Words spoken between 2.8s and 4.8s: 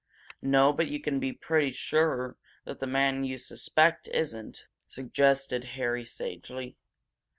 man you suspect isn't,"